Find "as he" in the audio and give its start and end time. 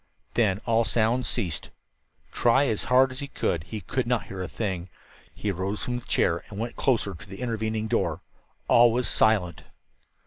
3.11-3.29